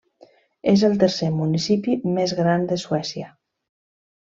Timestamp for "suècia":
2.89-3.33